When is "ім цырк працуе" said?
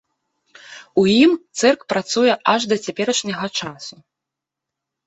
1.23-2.33